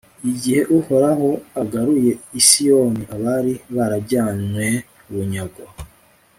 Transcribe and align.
igihe 0.31 0.61
uhoraho 0.77 1.29
agaruye 1.61 2.11
i 2.39 2.41
siyoni 2.47 3.03
abari 3.15 3.53
barajyanywe 3.75 4.67
bunyago 5.11 5.63